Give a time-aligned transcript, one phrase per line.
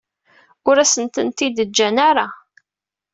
[0.69, 2.27] Ur asent-tent-id-ǧǧan ara.